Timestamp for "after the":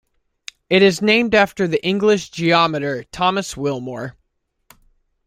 1.35-1.85